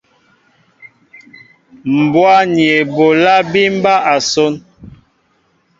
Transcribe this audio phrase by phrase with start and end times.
[1.97, 4.53] Mbwá ni eɓólá bí mɓá asón.